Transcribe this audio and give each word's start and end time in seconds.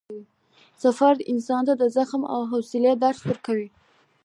سفر 0.83 1.13
انسان 1.31 1.61
ته 1.67 1.73
د 1.81 1.83
زغم 1.95 2.23
او 2.33 2.41
حوصلې 2.51 2.93
درس 3.03 3.21
ورکوي 3.29 3.67